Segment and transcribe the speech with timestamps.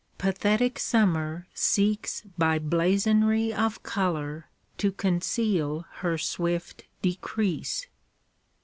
[0.17, 4.47] Pathetic summer seeks by blazonry Of color
[4.79, 7.85] to conceal her swift decrease.